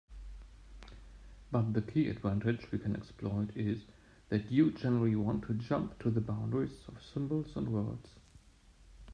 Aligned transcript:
But 1.51 1.73
the 1.75 1.81
key 1.83 2.09
advantage 2.09 2.71
we 2.71 2.79
can 2.79 2.95
exploit 2.95 3.55
is 3.55 3.83
that 4.29 4.49
you 4.51 4.71
generally 4.71 5.15
want 5.15 5.45
to 5.45 5.53
jump 5.53 5.99
to 5.99 6.09
the 6.09 6.21
boundaries 6.21 6.79
of 6.87 7.03
symbols 7.13 7.55
and 7.55 7.69
words. 7.71 8.09